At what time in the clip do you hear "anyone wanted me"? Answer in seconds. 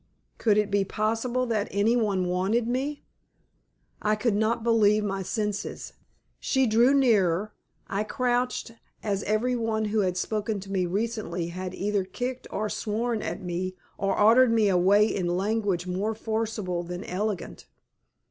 1.69-3.03